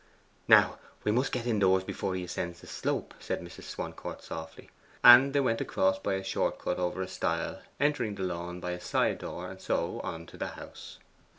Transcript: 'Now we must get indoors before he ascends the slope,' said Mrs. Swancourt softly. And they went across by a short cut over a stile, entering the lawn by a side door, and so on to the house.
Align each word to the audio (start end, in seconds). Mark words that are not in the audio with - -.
'Now 0.47 0.79
we 1.03 1.11
must 1.11 1.31
get 1.31 1.45
indoors 1.45 1.83
before 1.83 2.15
he 2.15 2.23
ascends 2.23 2.59
the 2.59 2.65
slope,' 2.65 3.13
said 3.19 3.39
Mrs. 3.39 3.65
Swancourt 3.65 4.23
softly. 4.23 4.71
And 5.03 5.31
they 5.31 5.41
went 5.41 5.61
across 5.61 5.99
by 5.99 6.15
a 6.15 6.23
short 6.23 6.57
cut 6.57 6.79
over 6.79 7.03
a 7.03 7.07
stile, 7.07 7.61
entering 7.79 8.15
the 8.15 8.23
lawn 8.23 8.59
by 8.59 8.71
a 8.71 8.81
side 8.81 9.19
door, 9.19 9.47
and 9.47 9.61
so 9.61 10.01
on 10.03 10.25
to 10.25 10.37
the 10.37 10.47
house. 10.47 10.97